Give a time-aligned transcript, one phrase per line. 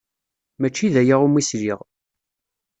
[0.59, 1.79] Maci d aya umi sliɣ.